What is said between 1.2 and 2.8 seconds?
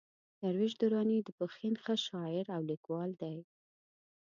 د پښين ښه شاعر او